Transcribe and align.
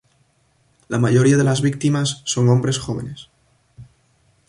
La 0.87 0.97
mayoría 0.97 1.37
de 1.37 1.43
las 1.43 1.61
víctimas 1.61 2.23
son 2.25 2.49
hombres 2.49 2.79
jóvenes. 2.79 3.29